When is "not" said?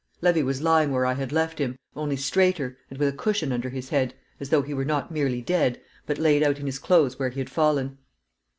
4.83-5.11